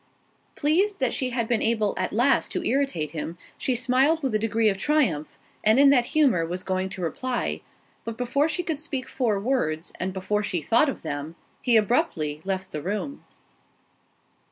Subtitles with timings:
[0.55, 4.39] Pleased that she had been able at last to irritate him, she smiled with a
[4.39, 7.61] degree of triumph, and in that humour was going to reply;
[8.03, 12.41] but before she could speak four words, and before she thought of it, he abruptly
[12.43, 13.23] left the room.